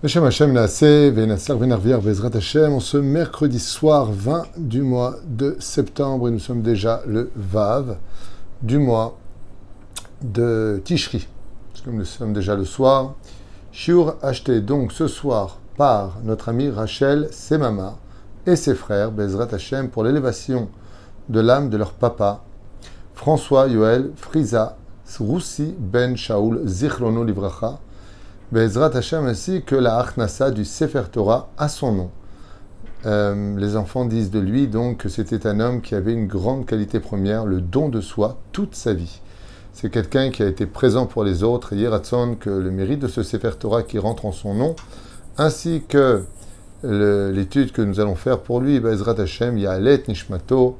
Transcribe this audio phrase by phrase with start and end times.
[0.00, 6.38] Venassar Venarviar Bezrat Hashem, en ce mercredi soir 20 du mois de septembre, et nous
[6.38, 7.96] sommes déjà le Vav
[8.62, 9.18] du mois
[10.22, 11.26] de Tishri.
[11.84, 13.16] Comme nous sommes déjà le soir,
[13.72, 17.96] Shiur acheté donc ce soir par notre ami Rachel Semama
[18.46, 20.68] et ses frères Bezrat Hashem pour l'élévation
[21.28, 22.44] de l'âme de leur papa,
[23.14, 24.76] François Yoel Friza
[25.18, 27.80] Roussi Ben Shaul Zichrono Livracha,
[28.50, 32.10] Bezrat Hashem ainsi que la Achnasa du Sefer Torah à son nom.
[33.04, 36.64] Euh, les enfants disent de lui donc que c'était un homme qui avait une grande
[36.64, 39.20] qualité première, le don de soi, toute sa vie.
[39.74, 43.08] C'est quelqu'un qui a été présent pour les autres, et Yeratson, que le mérite de
[43.08, 44.76] ce Sefer Torah qui rentre en son nom,
[45.36, 46.24] ainsi que
[46.82, 50.78] l'étude que nous allons faire pour lui, Bezrat Hashem, Yalet Nishmato,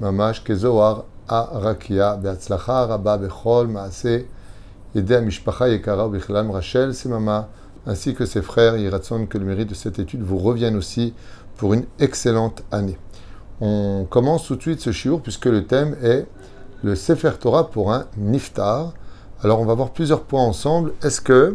[0.00, 3.68] Mamash Kezoar, Arakia, Beatzlacha, Rabba Bechol,
[4.94, 7.48] Maase, Rachel Semama,
[7.86, 11.14] ainsi que ses frères, Yiratson, que le mérite de cette étude vous revienne aussi
[11.56, 12.98] pour une excellente année.
[13.60, 16.26] On commence tout de suite ce shiur puisque le thème est
[16.82, 18.94] le Sefer Torah pour un niftar.
[19.42, 20.92] Alors on va voir plusieurs points ensemble.
[21.02, 21.52] Est-ce que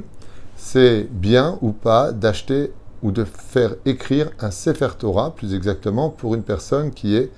[0.55, 2.71] c'est bien ou pas d'acheter
[3.01, 7.31] ou de faire écrire un Sefer Torah, plus exactement, pour une personne qui est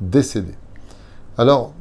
[0.00, 0.54] décédée?
[1.36, 1.72] Alors,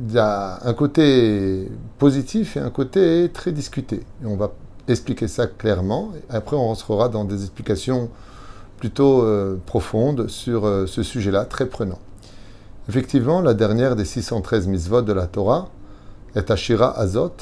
[0.00, 4.04] il y a un côté positif et un côté très discuté.
[4.24, 4.52] On va
[4.86, 6.12] expliquer ça clairement.
[6.28, 8.08] Après, on rentrera dans des explications
[8.78, 11.98] plutôt euh, profondes sur euh, ce sujet-là, très prenant.
[12.88, 15.68] Effectivement, la dernière des 613 mitzvot de la Torah
[16.34, 17.34] est Ashira Azot.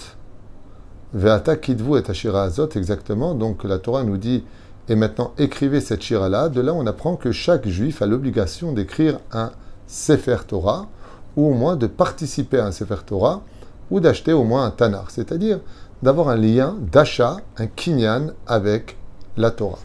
[1.14, 3.34] Ve'ata Kidvu est Ashira Azot, exactement.
[3.34, 4.44] Donc la Torah nous dit,
[4.88, 6.48] et maintenant écrivez cette shira-là.
[6.48, 9.52] De là, on apprend que chaque juif a l'obligation d'écrire un
[9.86, 10.88] Sefer Torah
[11.36, 13.42] ou au moins de participer à un Sefer Torah,
[13.90, 15.60] ou d'acheter au moins un Tanar, c'est-à-dire
[16.02, 18.96] d'avoir un lien d'achat, un kinyan avec
[19.36, 19.78] la Torah.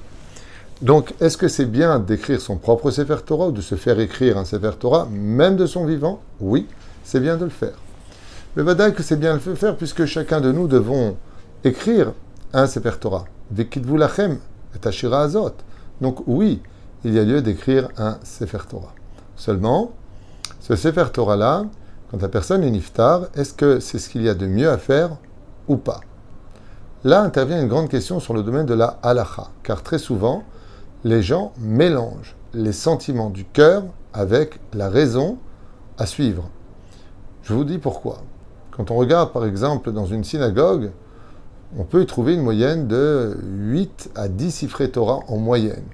[0.81, 4.37] Donc, est-ce que c'est bien d'écrire son propre Sefer Torah ou de se faire écrire
[4.37, 6.21] un Sefer Torah, même de son vivant?
[6.39, 6.67] Oui,
[7.03, 7.75] c'est bien de le faire.
[8.55, 11.15] Le Vadaï que c'est bien de le faire puisque chacun de nous devons
[11.63, 12.13] écrire
[12.51, 13.25] un Sefer Torah.
[13.93, 14.39] Lachem
[15.13, 15.55] Azot.
[16.01, 16.61] Donc oui,
[17.03, 18.93] il y a lieu d'écrire un Sefer Torah.
[19.35, 19.91] Seulement,
[20.61, 21.65] ce Sefer Torah-là,
[22.11, 24.77] quand la personne est niftar, est-ce que c'est ce qu'il y a de mieux à
[24.77, 25.17] faire
[25.67, 26.01] ou pas?
[27.03, 30.43] Là intervient une grande question sur le domaine de la halacha, car très souvent,
[31.03, 35.39] les gens mélangent les sentiments du cœur avec la raison
[35.97, 36.47] à suivre.
[37.41, 38.19] Je vous dis pourquoi.
[38.69, 40.91] Quand on regarde par exemple dans une synagogue,
[41.75, 45.85] on peut y trouver une moyenne de 8 à 10 cifrés Torah en moyenne.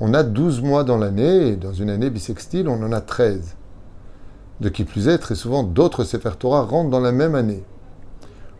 [0.00, 3.56] On a 12 mois dans l'année, et dans une année bisextile, on en a 13.
[4.60, 7.62] De qui plus est, très souvent, d'autres Sefer Torah rentrent dans la même année.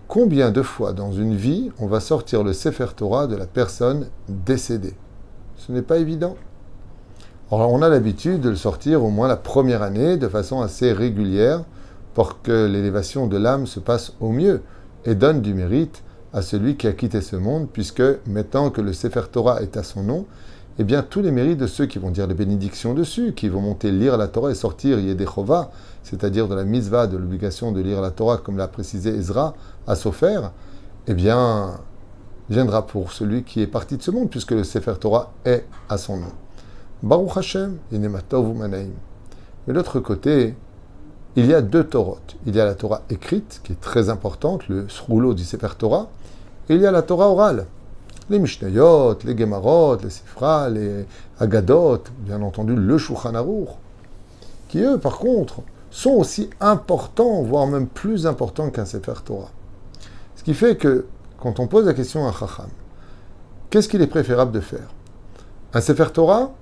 [0.06, 4.06] Combien de fois dans une vie on va sortir le Sefer Torah de la personne
[4.28, 4.94] décédée?
[5.56, 6.36] Ce n'est pas évident.
[7.50, 10.92] Alors, on a l'habitude de le sortir au moins la première année de façon assez
[10.92, 11.64] régulière
[12.14, 14.62] pour que l'élévation de l'âme se passe au mieux
[15.04, 18.92] et donne du mérite à celui qui a quitté ce monde, puisque maintenant que le
[18.92, 20.26] Sefer Torah est à son nom,
[20.80, 23.60] eh bien, tous les mérites de ceux qui vont dire les bénédictions dessus, qui vont
[23.60, 25.72] monter lire la Torah et sortir Yedechova,
[26.04, 29.54] c'est-à-dire de la mitzvah, de l'obligation de lire la Torah, comme l'a précisé Ezra
[29.88, 30.40] à Sofer,
[31.08, 31.80] eh bien,
[32.48, 35.98] viendra pour celui qui est parti de ce monde, puisque le Sefer Torah est à
[35.98, 36.32] son nom.
[37.02, 38.90] Baruch Hashem, Inematov Manaim.
[39.66, 40.54] Mais l'autre côté,
[41.34, 42.18] il y a deux Torot.
[42.46, 46.08] Il y a la Torah écrite, qui est très importante, le rouleau du Sefer Torah,
[46.68, 47.66] et il y a la Torah orale
[48.30, 51.06] les les Gemarot, les Sifra, les
[51.40, 53.32] Agadot, bien entendu le Shulchan
[54.68, 59.50] qui eux, par contre, sont aussi importants, voire même plus importants qu'un Sefer Torah.
[60.36, 61.06] Ce qui fait que,
[61.40, 62.68] quand on pose la question à Chacham,
[63.70, 64.88] qu'est-ce qu'il est préférable de faire?
[65.72, 66.52] Un Sefer Torah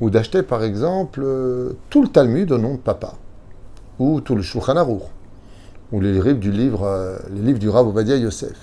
[0.00, 1.22] ou d'acheter, par exemple,
[1.90, 3.12] tout le Talmud au nom de papa,
[3.98, 4.76] ou tout le Shulchan
[5.92, 8.56] ou les livres du livre, euh, les livres du Rav Yosef?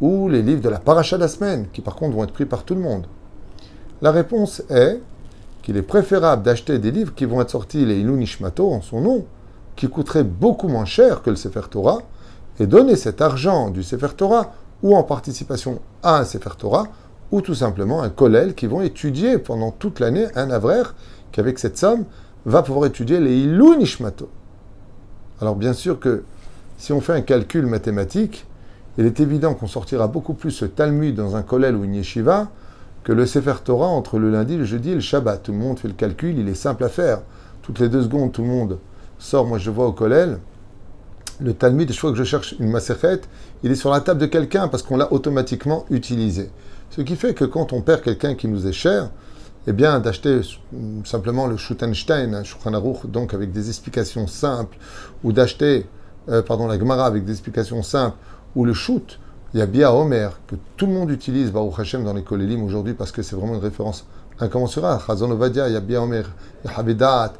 [0.00, 2.46] Ou les livres de la paracha de la semaine, qui par contre vont être pris
[2.46, 3.06] par tout le monde
[4.02, 5.00] La réponse est
[5.62, 9.00] qu'il est préférable d'acheter des livres qui vont être sortis, les Ilou Nishmato en son
[9.00, 9.24] nom,
[9.74, 12.02] qui coûteraient beaucoup moins cher que le Sefer Torah,
[12.58, 14.52] et donner cet argent du Sefer Torah
[14.82, 16.86] ou en participation à un Sefer Torah,
[17.32, 20.94] ou tout simplement un kollel qui vont étudier pendant toute l'année un avraire
[21.32, 22.04] qui, avec cette somme,
[22.44, 24.28] va pouvoir étudier les Ilou Nishmato.
[25.40, 26.22] Alors bien sûr que
[26.78, 28.46] si on fait un calcul mathématique,
[28.98, 32.48] il est évident qu'on sortira beaucoup plus ce Talmud dans un kollel ou une yeshiva
[33.04, 35.42] que le Sefer Torah entre le lundi, le jeudi le Shabbat.
[35.42, 37.20] Tout le monde fait le calcul, il est simple à faire.
[37.62, 38.78] Toutes les deux secondes, tout le monde
[39.18, 40.38] sort, moi je vois au kollel,
[41.40, 43.20] le Talmud, je fois que je cherche une Maseret,
[43.62, 46.50] il est sur la table de quelqu'un parce qu'on l'a automatiquement utilisé.
[46.90, 49.10] Ce qui fait que quand on perd quelqu'un qui nous est cher,
[49.66, 50.40] eh bien, d'acheter
[51.04, 52.70] simplement le Schutenstein, un Shulchan
[53.04, 54.78] donc avec des explications simples,
[55.24, 55.86] ou d'acheter,
[56.28, 58.16] euh, pardon, la Gemara avec des explications simples,
[58.56, 59.20] ou le Shoot,
[59.54, 62.64] il y a Bia Omer, que tout le monde utilise, Baruch Hashem, dans les Kolélim
[62.64, 64.06] aujourd'hui, parce que c'est vraiment une référence
[64.40, 65.00] incommensurable.
[65.06, 66.24] Chazon il y a Bia Omer,
[66.64, 67.32] il y a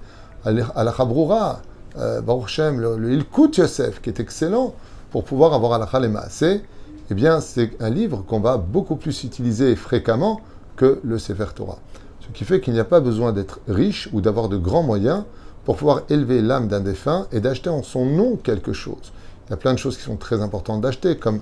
[0.77, 1.63] Al-Chabrura,
[1.99, 4.75] euh, Baruch Hashem, le, Ilkut Yosef, qui est excellent
[5.11, 6.63] pour pouvoir avoir Alakha et Maaseh,
[7.11, 10.41] eh bien, c'est un livre qu'on va beaucoup plus utiliser fréquemment
[10.77, 11.79] que le Sefer Torah.
[12.21, 15.25] Ce qui fait qu'il n'y a pas besoin d'être riche ou d'avoir de grands moyens
[15.65, 19.13] pour pouvoir élever l'âme d'un défunt et d'acheter en son nom quelque chose.
[19.47, 21.41] Il y a plein de choses qui sont très importantes d'acheter, comme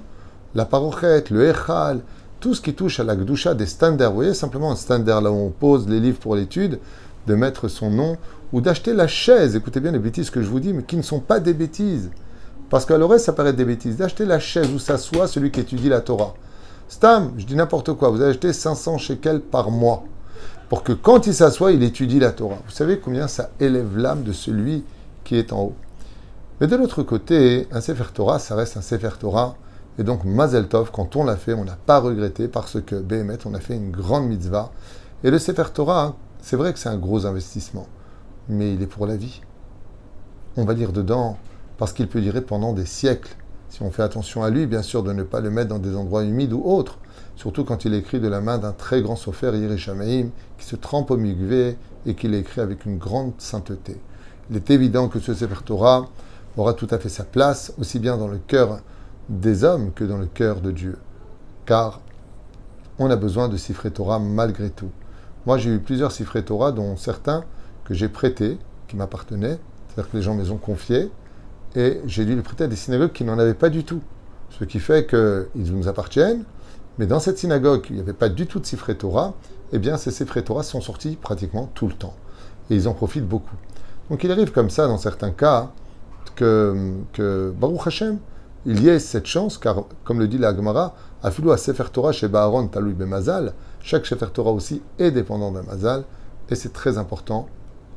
[0.55, 2.01] la parochette, le echal,
[2.41, 4.11] tout ce qui touche à la gdusha des standards.
[4.11, 6.79] Vous voyez, simplement un standard là où on pose les livres pour l'étude,
[7.27, 8.19] de mettre son nom,
[8.53, 11.03] ou d'acheter la chaise, écoutez bien les bêtises que je vous dis, mais qui ne
[11.03, 12.11] sont pas des bêtises.
[12.69, 13.97] Parce qu'à l'oreille, ça paraît des bêtises.
[13.97, 16.35] D'acheter la chaise où s'assoit celui qui étudie la Torah.
[16.89, 20.05] Stam, je dis n'importe quoi, vous acheté 500 shekels par mois
[20.69, 22.59] pour que quand il s'assoit, il étudie la Torah.
[22.67, 24.85] Vous savez combien ça élève l'âme de celui
[25.23, 25.75] qui est en haut?
[26.61, 29.57] Mais de l'autre côté, un Sefer Torah, ça reste un Sefer Torah.
[29.99, 33.39] Et donc, Mazel Tov, quand on l'a fait, on n'a pas regretté parce que, Béhémet,
[33.45, 34.73] on a fait une grande mitzvah.
[35.23, 37.87] Et le Sefer Torah, c'est vrai que c'est un gros investissement,
[38.49, 39.41] mais il est pour la vie.
[40.57, 41.39] On va lire dedans
[41.79, 43.37] parce qu'il peut durer pendant des siècles.
[43.69, 45.97] Si on fait attention à lui, bien sûr, de ne pas le mettre dans des
[45.97, 46.99] endroits humides ou autres
[47.37, 50.29] surtout quand il écrit de la main d'un très grand sophère Yerishamaim,
[50.59, 51.77] qui se trempe au migvé
[52.07, 54.01] et qui l'écrit avec une grande sainteté.
[54.51, 56.07] Il est évident que ce Sefer Torah
[56.57, 58.81] aura tout à fait sa place, aussi bien dans le cœur
[59.29, 60.99] des hommes que dans le cœur de Dieu.
[61.67, 62.01] Car
[62.99, 64.91] on a besoin de Sifre Torah malgré tout.
[65.47, 67.45] Moi, j'ai eu plusieurs Sifre Torah, dont certains
[67.85, 68.59] que j'ai prêtés,
[68.89, 69.59] qui m'appartenaient,
[69.89, 71.11] c'est-à-dire que les gens me les ont confiés,
[71.75, 74.01] et j'ai dû les prêter à des synagogues qui n'en avaient pas du tout.
[74.51, 76.45] Ce qui fait qu'ils nous appartiennent,
[76.99, 79.35] mais dans cette synagogue, il n'y avait pas du tout de Sifré Torah,
[79.73, 82.15] eh bien, ces Sifré Torah sont sortis pratiquement tout le temps.
[82.71, 83.57] Et ils en profitent beaucoup.
[84.09, 85.73] Donc il arrive comme ça, dans certains cas,
[86.35, 88.19] que, Baruch Hashem,
[88.67, 92.13] il y ait cette chance, car, comme le dit la Gemara, Afilou à Sefer Torah
[92.13, 96.05] chez Baharon Taloui Mazal, chaque Sefer Torah aussi est dépendant d'un Mazal,
[96.49, 97.49] et c'est très important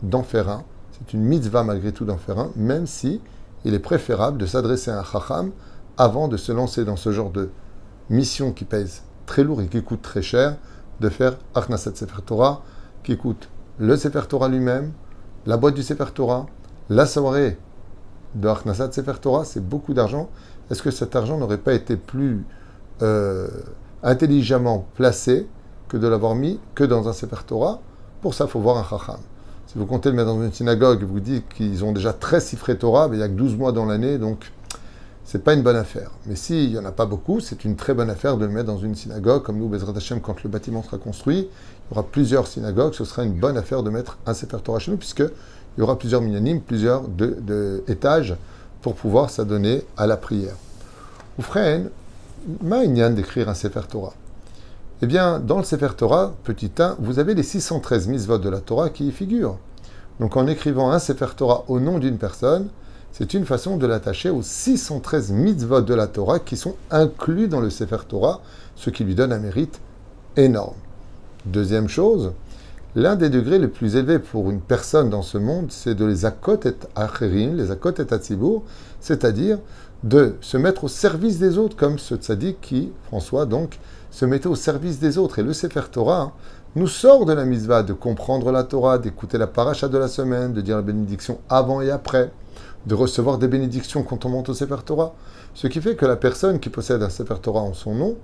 [0.03, 0.63] d'en faire un.
[0.91, 3.21] C'est une mitzvah malgré tout d'en faire un, même si
[3.65, 5.51] il est préférable de s'adresser à un Chacham
[5.97, 7.49] avant de se lancer dans ce genre de
[8.09, 10.57] mission qui pèse très lourd et qui coûte très cher,
[10.99, 12.63] de faire Achnasat Sefer Torah,
[13.03, 14.91] qui coûte le Sefer Torah lui-même,
[15.45, 16.45] la boîte du Sefer Torah,
[16.89, 17.57] la soirée
[18.35, 20.29] de Achnasat Sefer Torah, c'est beaucoup d'argent.
[20.69, 22.45] Est-ce que cet argent n'aurait pas été plus
[23.01, 23.47] euh,
[24.03, 25.47] intelligemment placé
[25.87, 27.81] que de l'avoir mis que dans un Sefer Torah?
[28.21, 29.19] Pour ça, il faut voir un Chacham.
[29.67, 32.77] Si vous comptez le mettre dans une synagogue, vous dites qu'ils ont déjà 13 Sifré
[32.77, 34.51] Torah, mais il n'y a que 12 mois dans l'année, donc
[35.25, 36.11] c'est pas une bonne affaire.
[36.25, 38.67] Mais s'il n'y en a pas beaucoup, c'est une très bonne affaire de le mettre
[38.67, 39.43] dans une synagogue.
[39.43, 42.93] Comme nous, Bezrat Hashem, quand le bâtiment sera construit, il y aura plusieurs synagogues.
[42.93, 44.97] Ce sera une bonne affaire de mettre un Sefer Torah chez nous,
[45.77, 48.35] puisqu'il y aura plusieurs minyanim, plusieurs de, étages
[48.81, 50.55] pour pouvoir s'adonner à la prière.
[51.37, 51.81] Ou frère,
[52.61, 54.13] ma'inyan d'écrire un Sefer Torah.
[55.03, 58.59] Eh bien, dans le Sefer Torah, petit 1, vous avez les 613 mitzvot de la
[58.59, 59.59] Torah qui y figurent.
[60.19, 62.69] Donc en écrivant un Sefer Torah au nom d'une personne,
[63.11, 67.61] c'est une façon de l'attacher aux 613 mitzvot de la Torah qui sont inclus dans
[67.61, 68.41] le Sefer Torah,
[68.75, 69.79] ce qui lui donne un mérite
[70.35, 70.75] énorme.
[71.45, 72.31] Deuxième chose,
[72.97, 76.25] l'un des degrés les plus élevés pour une personne dans ce monde, c'est de les
[76.25, 78.63] akot et acherim, les akot et atzibur,
[78.99, 79.59] c'est-à-dire
[80.03, 83.77] de se mettre au service des autres, comme ce tzaddik qui, François, donc,
[84.09, 85.37] se mettait au service des autres.
[85.37, 86.33] Et le Sefer Torah
[86.75, 90.53] nous sort de la mitzvah de comprendre la Torah, d'écouter la paracha de la semaine,
[90.53, 92.31] de dire la bénédiction avant et après
[92.87, 95.13] de recevoir des bénédictions quand on monte au Sefer Torah.
[95.53, 98.15] Ce qui fait que la personne qui possède un Sefer Torah en son nom,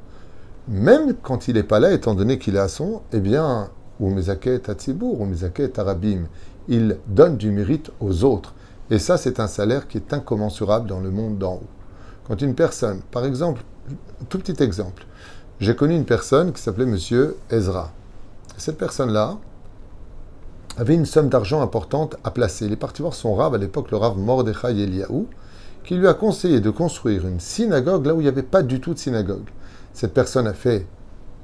[0.68, 3.70] même quand il n'est pas là, étant donné qu'il est à son, eh bien,
[4.03, 6.25] ou Mezaket Tatsibur, ou Mezaket Arabim,
[6.67, 8.53] il donne du mérite aux autres.
[8.89, 11.67] Et ça, c'est un salaire qui est incommensurable dans le monde d'en haut.
[12.27, 13.63] Quand une personne, par exemple,
[14.29, 15.05] tout petit exemple,
[15.60, 17.91] j'ai connu une personne qui s'appelait Monsieur Ezra.
[18.57, 19.38] Cette personne-là,
[20.77, 22.65] avait une somme d'argent importante à placer.
[22.65, 25.27] Il est parti voir son rave, à l'époque le rave Mordechai Eliaou,
[25.83, 28.79] qui lui a conseillé de construire une synagogue là où il n'y avait pas du
[28.79, 29.50] tout de synagogue.
[29.93, 30.88] Cette personne a fait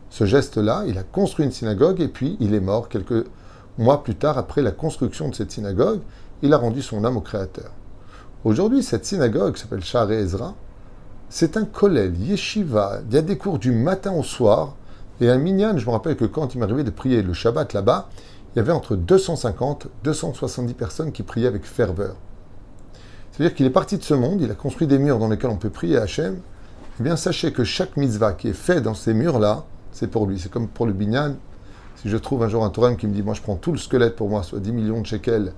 [0.10, 3.26] ce geste-là, il a construit une synagogue et puis il est mort quelques
[3.78, 6.02] mois plus tard après la construction de cette synagogue.
[6.42, 7.72] Il a rendu son âme au Créateur.
[8.44, 10.56] Aujourd'hui, cette synagogue s'appelle Share Ezra.
[11.30, 13.02] C'est un kollel, yeshiva.
[13.08, 14.76] Il y a des cours du matin au soir.
[15.22, 18.10] Et un minyan, je me rappelle que quand il m'arrivait de prier le Shabbat là-bas,
[18.54, 22.16] il y avait entre 250 et 270 personnes qui priaient avec ferveur.
[23.32, 25.58] C'est-à-dire qu'il est parti de ce monde, il a construit des murs dans lesquels on
[25.58, 26.40] peut prier à Hachem.
[27.00, 30.40] Eh bien, sachez que chaque mitzvah qui est fait dans ces murs-là, c'est pour lui.
[30.40, 31.36] C'est comme pour le binyan.
[31.98, 33.78] Si je trouve un jour un Torah qui me dit, moi je prends tout le
[33.78, 35.54] squelette pour moi, soit 10 millions de shekels,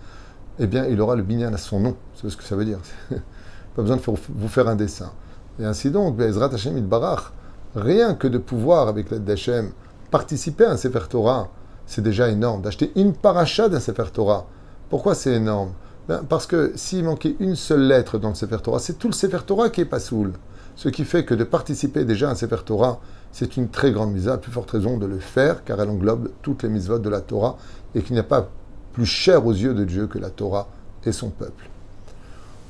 [0.60, 1.96] eh bien, il aura le binyan à son nom.
[2.16, 2.80] C'est ce que ça veut dire.
[3.76, 5.12] Pas besoin de vous faire un dessin.
[5.60, 7.32] Et ainsi donc, Ezrat Hashem Barach,
[7.76, 9.72] rien que de pouvoir, avec l'aide d'Hachem,
[10.10, 11.50] participer à un Sefer Torah,
[11.86, 12.62] c'est déjà énorme.
[12.62, 14.46] D'acheter une paracha d'un Sefer Torah.
[14.90, 15.72] Pourquoi c'est énorme?
[16.08, 19.14] Ben, Parce que s'il manquait une seule lettre dans le Sefer Torah, c'est tout le
[19.14, 20.34] Sefer Torah qui est pas soul.
[20.76, 23.00] Ce qui fait que de participer déjà à un Sefer Torah,
[23.32, 26.30] c'est une très grande mise à plus forte raison de le faire, car elle englobe
[26.42, 27.58] toutes les mitzvot de la Torah,
[27.96, 28.50] et qu'il n'y a pas
[28.94, 30.68] plus cher aux yeux de Dieu que la Torah
[31.06, 31.70] et son peuple.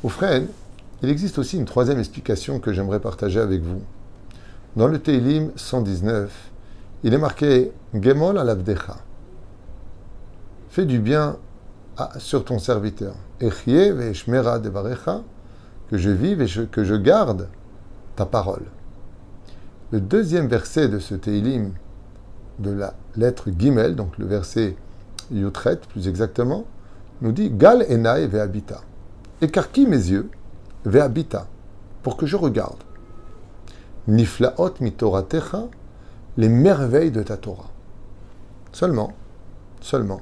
[0.04, 0.42] Au frère,
[1.04, 3.82] il existe aussi une troisième explication que j'aimerais partager avec vous.
[4.76, 6.32] Dans le Teilim 119,
[7.04, 8.98] il est marqué Gemol alavdecha.
[10.70, 11.38] Fais du bien
[12.18, 13.16] sur ton serviteur.
[13.40, 15.22] Echie ve'eshmera devarecha,
[15.90, 17.50] que je vive et que je garde
[18.16, 18.66] ta parole.
[19.92, 21.74] Le deuxième verset de ce Teilim,
[22.60, 24.78] de la lettre Gimel, donc le verset
[25.32, 26.64] Yutret plus exactement,
[27.22, 28.80] nous dit Gal enai ve'habita.
[29.42, 30.30] Écarquille mes yeux
[30.86, 31.48] ve'habita,
[32.04, 32.78] pour que je regarde.
[34.08, 35.66] Niflaot mitoratecha,
[36.38, 37.70] les merveilles de ta Torah.
[38.72, 39.12] Seulement,
[39.82, 40.22] seulement.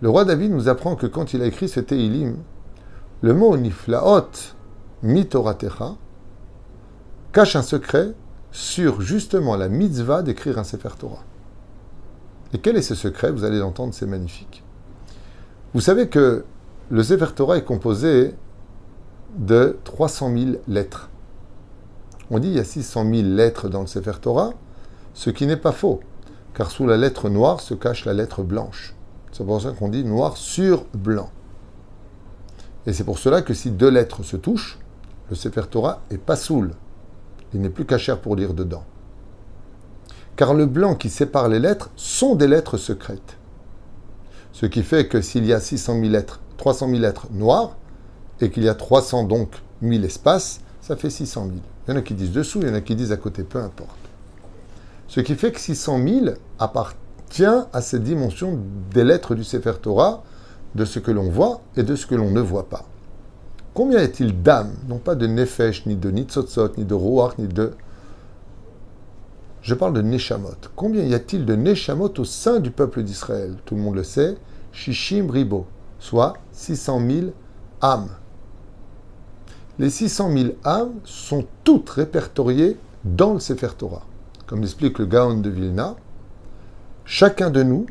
[0.00, 2.36] Le roi David nous apprend que quand il a écrit ce Teilim,
[3.20, 4.30] le mot niflaot
[5.02, 5.96] mitoratecha
[7.32, 8.14] cache un secret
[8.54, 11.24] sur justement la mitzvah d'écrire un Sefer Torah.
[12.52, 13.32] Et quel est ce secret?
[13.32, 14.62] Vous allez l'entendre, c'est magnifique.
[15.74, 16.44] Vous savez que
[16.88, 18.36] le Sefer Torah est composé
[19.36, 21.10] de 300 000 lettres.
[22.30, 24.52] On dit il y a 600 000 lettres dans le Sefer Torah,
[25.14, 25.98] ce qui n'est pas faux,
[26.54, 28.94] car sous la lettre noire se cache la lettre blanche.
[29.32, 31.30] C'est pour ça qu'on dit noir sur blanc.
[32.86, 34.78] Et c'est pour cela que si deux lettres se touchent,
[35.28, 36.70] le Sefer Torah est pas soul.
[37.54, 38.84] Il n'est plus cachère pour lire dedans.
[40.36, 43.36] Car le blanc qui sépare les lettres sont des lettres secrètes.
[44.52, 47.76] Ce qui fait que s'il y a 600 000 lettres, 300 000 lettres noires,
[48.40, 49.50] et qu'il y a 300 donc
[49.82, 51.56] 1000 espaces, ça fait 600 000.
[51.86, 53.44] Il y en a qui disent dessous, il y en a qui disent à côté,
[53.44, 53.90] peu importe.
[55.06, 56.26] Ce qui fait que 600 000
[56.58, 58.58] appartient à cette dimension
[58.92, 60.24] des lettres du Sefer Torah,
[60.74, 62.84] de ce que l'on voit et de ce que l'on ne voit pas.
[63.74, 67.48] Combien y a-t-il d'âmes, non pas de Nefesh, ni de Nitzotzot, ni de Ruach, ni
[67.48, 67.72] de...
[69.62, 70.54] Je parle de Neshamot.
[70.76, 73.56] Combien y a-t-il de Neshamot au sein du peuple d'Israël?
[73.64, 74.36] Tout le monde le sait.
[74.72, 75.66] Shishim Ribo,
[75.98, 77.26] soit 600 000
[77.82, 78.10] âmes.
[79.78, 84.02] Les 600 000 âmes sont toutes répertoriées dans le Sefer Torah.
[84.46, 85.96] Comme l'explique le Gaon de Vilna,
[87.04, 87.86] chacun de nous,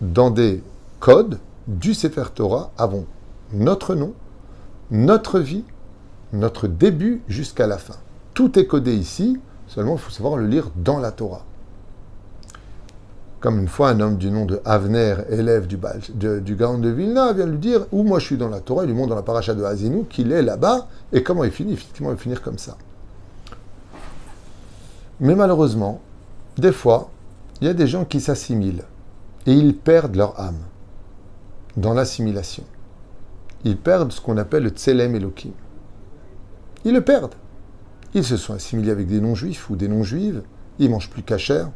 [0.00, 0.62] dans des
[0.98, 3.06] codes du Sefer Torah, avons
[3.52, 4.14] notre nom,
[4.90, 5.64] notre vie,
[6.32, 7.96] notre début jusqu'à la fin.
[8.34, 11.44] Tout est codé ici, seulement il faut savoir le lire dans la Torah.
[13.40, 15.78] Comme une fois un homme du nom de Avner, élève du,
[16.40, 18.88] du Gaon de Vilna, vient lui dire où moi je suis dans la Torah, il
[18.88, 21.74] lui montre dans la paracha de Hazinou qu'il est là-bas et comment il finit.
[21.74, 22.76] Effectivement, il va finir comme ça.
[25.20, 26.00] Mais malheureusement,
[26.56, 27.10] des fois,
[27.60, 28.84] il y a des gens qui s'assimilent
[29.46, 30.58] et ils perdent leur âme
[31.76, 32.64] dans l'assimilation.
[33.64, 35.52] Ils perdent ce qu'on appelle le Tselem Elohim.
[36.84, 37.34] Ils le perdent.
[38.12, 40.42] Ils se sont assimilés avec des non-juifs ou des non-juives.
[40.78, 41.70] Ils mangent plus cachère.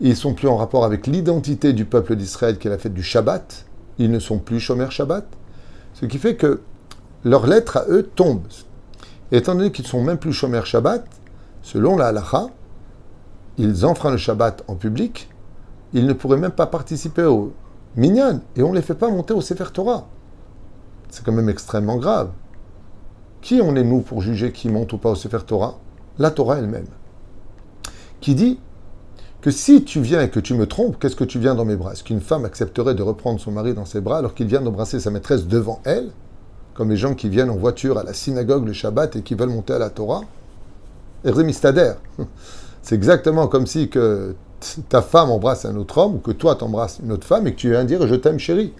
[0.00, 3.02] Ils sont plus en rapport avec l'identité du peuple d'Israël qui est la fête du
[3.02, 3.66] Shabbat.
[3.98, 5.26] Ils ne sont plus Shomer Shabbat.
[5.94, 6.60] Ce qui fait que
[7.24, 8.46] leurs lettres à eux tombent.
[9.32, 11.04] étant donné qu'ils ne sont même plus Shomer Shabbat,
[11.62, 12.46] selon la halacha,
[13.58, 15.28] ils enfreignent le Shabbat en public,
[15.92, 17.52] ils ne pourraient même pas participer au
[17.96, 20.06] minyan et on ne les fait pas monter au Sefer Torah.
[21.16, 22.28] C'est quand même extrêmement grave.
[23.40, 25.78] Qui on est nous pour juger qui monte ou pas au Sefer Torah?
[26.18, 26.88] La Torah elle-même.
[28.20, 28.60] Qui dit
[29.40, 31.76] que si tu viens et que tu me trompes, qu'est-ce que tu viens dans mes
[31.76, 31.92] bras?
[31.94, 35.00] Est-ce qu'une femme accepterait de reprendre son mari dans ses bras alors qu'il vient d'embrasser
[35.00, 36.10] sa maîtresse devant elle?
[36.74, 39.48] Comme les gens qui viennent en voiture à la synagogue le Shabbat et qui veulent
[39.48, 40.20] monter à la Torah?
[41.24, 41.94] Mistader.
[42.82, 43.88] C'est exactement comme si
[44.90, 47.58] ta femme embrasse un autre homme ou que toi t'embrasses une autre femme et que
[47.58, 48.74] tu viens dire je t'aime chérie.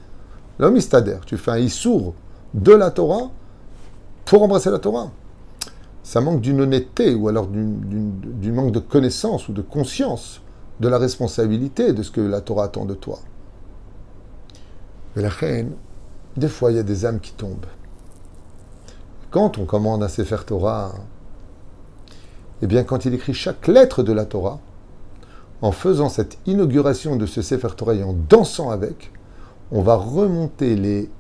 [0.58, 0.78] L'homme.
[1.24, 2.14] Tu fais un issour
[2.56, 3.30] de la Torah
[4.24, 5.10] pour embrasser la Torah.
[6.02, 10.40] Ça manque d'une honnêteté ou alors du manque de connaissance ou de conscience
[10.80, 13.18] de la responsabilité de ce que la Torah attend de toi.
[15.14, 15.72] Mais la reine,
[16.36, 17.66] des fois, il y a des âmes qui tombent.
[19.30, 20.94] Quand on commande un Sefer Torah,
[22.62, 24.60] eh bien, quand il écrit chaque lettre de la Torah,
[25.62, 29.12] en faisant cette inauguration de ce Sefer Torah et en dansant avec,
[29.72, 31.10] on va remonter les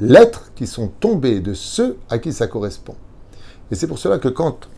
[0.00, 2.96] lettres qui sont tombées de ceux à qui ça correspond.
[3.70, 4.68] Et c'est pour cela que quand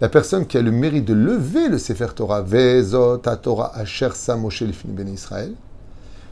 [0.00, 4.64] la personne qui a le mérite de lever le Sefer Torah, Vezot Torah Asher Moshe
[4.84, 5.54] Ben Israël,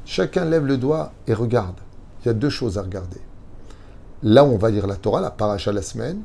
[0.05, 1.77] chacun lève le doigt et regarde.
[2.23, 3.21] Il y a deux choses à regarder.
[4.23, 6.23] Là on va lire la Torah, la paracha la semaine,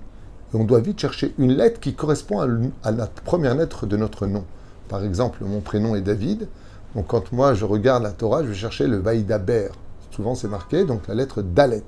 [0.54, 2.40] et on doit vite chercher une lettre qui correspond
[2.84, 4.46] à la première lettre de notre nom.
[4.88, 6.48] Par exemple, mon prénom est David.
[6.96, 9.70] Donc quand moi je regarde la Torah, je vais chercher le Vaïdaber.
[10.18, 11.84] Souvent c'est marqué, donc la lettre Dalet.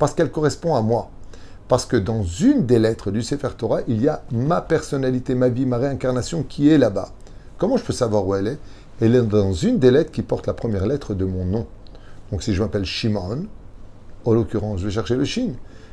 [0.00, 1.10] Parce qu'elle correspond à moi.
[1.68, 5.48] Parce que dans une des lettres du Sefer Torah, il y a ma personnalité, ma
[5.48, 7.10] vie, ma réincarnation qui est là-bas.
[7.56, 8.58] Comment je peux savoir où elle est?
[9.00, 11.68] Elle est dans une des lettres qui porte la première lettre de mon nom.
[12.32, 13.46] Donc si je m'appelle Shimon,
[14.24, 15.52] en l'occurrence, je vais chercher le Shin.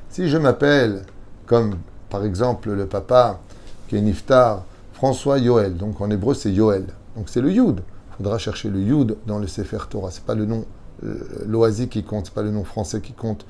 [0.09, 1.03] Si je m'appelle,
[1.45, 1.75] comme
[2.09, 3.39] par exemple le papa
[3.87, 4.63] qui est Niftar,
[4.93, 7.81] François Yoel, donc en hébreu c'est Yoel, donc c'est le Yud.
[8.09, 10.09] Il faudra chercher le Yud dans le Sefer Torah.
[10.09, 10.65] Ce n'est pas le nom
[11.03, 13.45] euh, l'Oasi qui compte, pas le nom français qui compte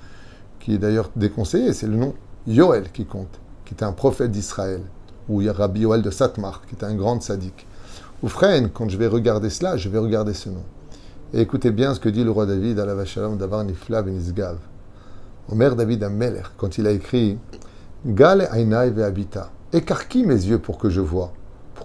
[0.59, 2.15] qui est d'ailleurs déconseillé, c'est le nom
[2.47, 4.81] Yoel qui compte, qui était un prophète d'Israël,
[5.29, 7.67] ou Rabbi Yoel de Satmar, qui était un grand sadique.
[8.23, 10.63] Ou Frein, quand je vais regarder cela, je vais regarder ce nom.
[11.33, 14.57] Et écoutez bien ce que dit le roi David à la Vachalom d'Avar Nifla Benizgav.
[15.51, 17.37] Omer David Ameler, quand il a écrit
[18.05, 21.33] Gal Ainaï Habita, écarquille mes yeux pour que je vois.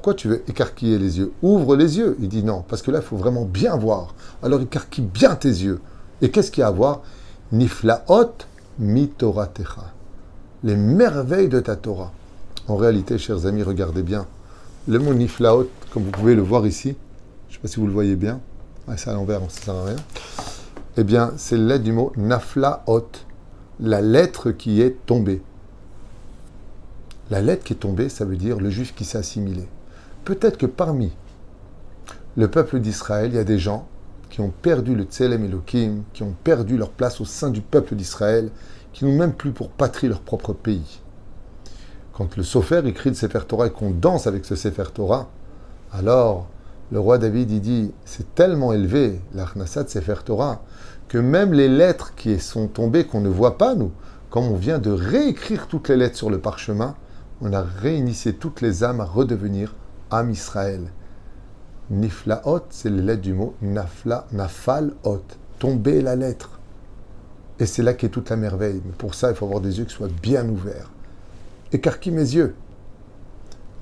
[0.00, 1.30] Pourquoi tu veux écarquiller les yeux?
[1.42, 2.16] Ouvre les yeux.
[2.20, 4.14] Il dit non, parce que là, il faut vraiment bien voir.
[4.42, 5.78] Alors écarquille bien tes yeux.
[6.22, 7.02] Et qu'est-ce qu'il y a à voir?
[7.52, 8.32] Niflaot
[8.78, 9.92] mitoratecha,
[10.64, 12.12] les merveilles de ta Torah.
[12.66, 14.26] En réalité, chers amis, regardez bien.
[14.88, 16.96] Le mot niflaot, comme vous pouvez le voir ici,
[17.50, 18.40] je ne sais pas si vous le voyez bien,
[18.88, 19.96] ah, c'est à l'envers, ça ne sert à rien.
[20.96, 23.10] Eh bien, c'est la lettre du mot naflaot,
[23.80, 25.42] la lettre qui est tombée.
[27.28, 29.68] La lettre qui est tombée, ça veut dire le juif qui s'est assimilé.
[30.30, 31.10] Peut-être que parmi
[32.36, 33.88] le peuple d'Israël, il y a des gens
[34.28, 37.96] qui ont perdu le Tselem Elohim, qui ont perdu leur place au sein du peuple
[37.96, 38.52] d'Israël,
[38.92, 41.00] qui n'ont même plus pour patrie leur propre pays.
[42.12, 45.28] Quand le Sofer écrit le Sefer Torah et qu'on danse avec ce Sefer Torah,
[45.92, 46.46] alors
[46.92, 50.62] le roi David il dit c'est tellement élevé l'Arnasat Sefer Torah
[51.08, 53.90] que même les lettres qui sont tombées qu'on ne voit pas nous,
[54.30, 56.94] comme on vient de réécrire toutes les lettres sur le parchemin,
[57.40, 59.74] on a réinitié toutes les âmes à redevenir
[60.10, 60.92] âme Israël.
[61.90, 65.24] Niflaot, c'est les lettres du mot nafla, nafal-ot,
[65.58, 66.60] tomber la lettre.
[67.58, 68.80] Et c'est là qu'est toute la merveille.
[68.84, 70.90] Mais pour ça, il faut avoir des yeux qui soient bien ouverts.
[71.72, 72.54] Écarquille mes yeux.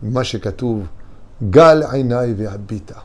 [0.02, 0.86] Mashekatouv,
[1.42, 3.04] gal ainaï ve'habita.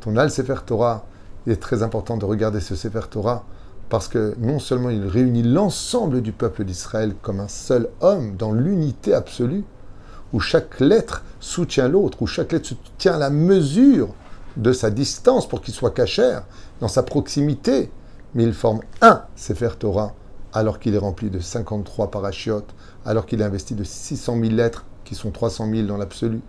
[0.00, 1.04] Ton al Sefer Torah,
[1.46, 3.44] il est très important de regarder ce Sefer Torah
[3.90, 8.52] parce que non seulement il réunit l'ensemble du peuple d'Israël comme un seul homme dans
[8.52, 9.64] l'unité absolue,
[10.32, 14.08] où chaque lettre soutient l'autre, où chaque lettre soutient la mesure
[14.56, 16.44] de sa distance pour qu'il soit cachère,
[16.80, 17.90] dans sa proximité,
[18.34, 20.14] mais il forme un Sefer Torah
[20.52, 24.84] alors qu'il est rempli de 53 parachiotes, alors qu'il est investi de 600 000 lettres,
[25.04, 26.40] qui sont 300 000 dans l'absolu,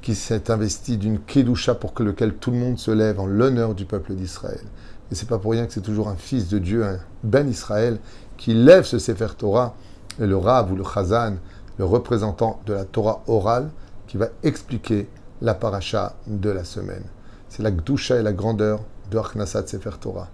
[0.00, 3.74] qui s'est investi d'une kedusha pour que lequel tout le monde se lève en l'honneur
[3.74, 4.64] du peuple d'Israël.
[5.10, 7.98] Et c'est pas pour rien que c'est toujours un fils de Dieu, un Ben Israël,
[8.36, 9.74] qui lève ce Sefer Torah,
[10.18, 11.34] le Rav ou le Chazan,
[11.78, 13.70] le représentant de la Torah orale,
[14.06, 15.08] qui va expliquer
[15.40, 17.04] la paracha de la semaine
[17.52, 18.80] c'est la gdusha et la grandeur
[19.10, 20.30] de Achnasat Sefer Torah.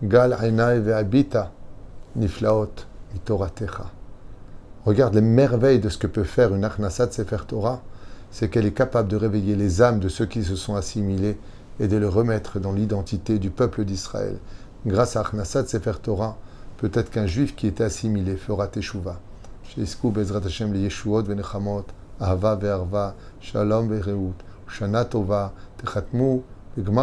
[0.00, 0.36] Gal
[0.80, 1.50] ve'abita
[2.14, 3.90] niflaot mitoratecha.
[4.86, 7.82] Regarde les merveilles de ce que peut faire une Achnasat Sefer Torah,
[8.30, 11.36] c'est qu'elle est capable de réveiller les âmes de ceux qui se sont assimilés
[11.80, 14.36] et de les remettre dans l'identité du peuple d'Israël.
[14.86, 16.36] Grâce à Achnasat Sefer Torah,
[16.76, 19.18] peut-être qu'un juif qui était assimilé fera teshuva.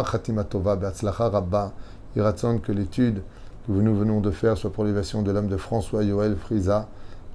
[0.02, 1.72] Khatima Tova, Beatzlacha Rabba,
[2.16, 2.72] Iratzon, que
[3.68, 6.88] nous venons de faire soit pour l'évasion de l'âme de François Yoel Friza,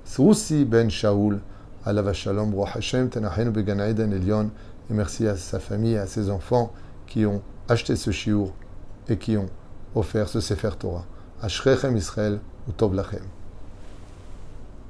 [0.06, 1.40] Sroussi Ben Shaoul,
[1.86, 4.50] Alava Shalom, Roi Hashem, Tenachenu Began Eden Elion,
[4.90, 6.72] et merci à sa famille et à ses enfants
[7.08, 8.54] qui ont acheté ce chiour
[9.08, 9.48] et qui ont
[9.96, 11.06] offert ce Sefer Torah.
[11.42, 13.43] Ashrechem Israël, Utov Lachem.